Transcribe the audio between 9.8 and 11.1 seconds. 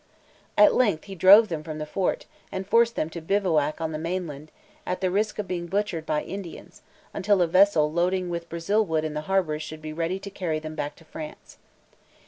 ready to carry them back to